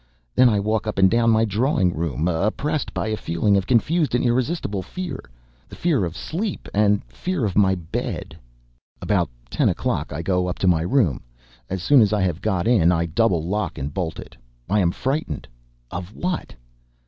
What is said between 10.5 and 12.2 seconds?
to my room. As soon as